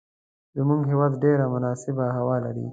[0.57, 2.65] زموږ هیواد ډیره مناسبه هوا لری